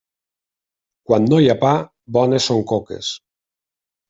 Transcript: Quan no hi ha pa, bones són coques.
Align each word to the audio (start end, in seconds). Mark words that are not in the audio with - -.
Quan 1.11 1.27
no 1.33 1.41
hi 1.43 1.51
ha 1.51 1.57
pa, 1.65 1.75
bones 2.17 2.49
són 2.53 2.63
coques. 2.73 3.13